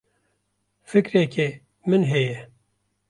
Fikreke 0.83 1.61
min 1.85 2.03
heye. 2.03 2.45